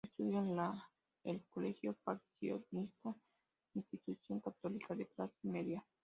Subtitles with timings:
[0.03, 0.89] Estudio en la
[1.25, 3.15] el colegio Pasionista,
[3.75, 5.85] institución católica de clase media.